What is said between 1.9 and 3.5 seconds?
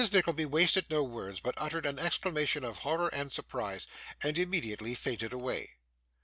exclamation of horror and